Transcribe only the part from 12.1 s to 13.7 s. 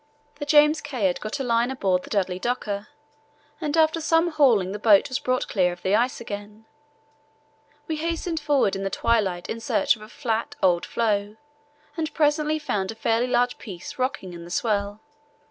presently found a fairly large